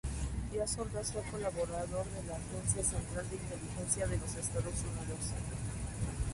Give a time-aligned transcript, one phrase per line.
[0.51, 5.33] Díaz Ordaz fue colaborador de la Agencia Central de Inteligencia de los Estados Unidos.